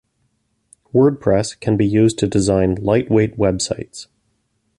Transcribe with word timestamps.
Wordpress 0.95 1.59
can 1.59 1.77
be 1.77 1.85
used 1.85 2.17
to 2.17 2.27
design 2.27 2.73
light 2.73 3.11
weight 3.11 3.37
websites. 3.37 4.07